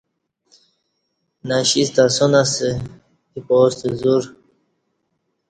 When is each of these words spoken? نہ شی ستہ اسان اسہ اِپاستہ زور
نہ 1.47 1.57
شی 1.69 1.81
ستہ 1.87 2.03
اسان 2.09 2.33
اسہ 2.41 2.69
اِپاستہ 3.37 3.87
زور 3.99 4.23